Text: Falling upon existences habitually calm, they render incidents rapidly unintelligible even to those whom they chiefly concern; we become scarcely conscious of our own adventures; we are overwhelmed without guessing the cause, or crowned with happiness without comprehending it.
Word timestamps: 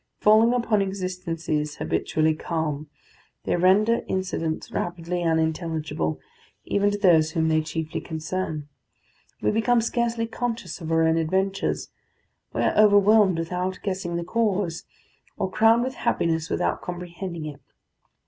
Falling 0.19 0.51
upon 0.51 0.81
existences 0.81 1.75
habitually 1.75 2.33
calm, 2.33 2.89
they 3.43 3.55
render 3.55 4.01
incidents 4.07 4.71
rapidly 4.71 5.21
unintelligible 5.21 6.19
even 6.65 6.89
to 6.89 6.97
those 6.97 7.33
whom 7.33 7.49
they 7.49 7.61
chiefly 7.61 8.01
concern; 8.01 8.67
we 9.43 9.51
become 9.51 9.79
scarcely 9.79 10.25
conscious 10.25 10.81
of 10.81 10.91
our 10.91 11.03
own 11.07 11.17
adventures; 11.17 11.89
we 12.51 12.63
are 12.63 12.75
overwhelmed 12.75 13.37
without 13.37 13.77
guessing 13.83 14.15
the 14.15 14.23
cause, 14.23 14.85
or 15.37 15.51
crowned 15.51 15.83
with 15.83 15.93
happiness 15.93 16.49
without 16.49 16.81
comprehending 16.81 17.45
it. 17.45 17.61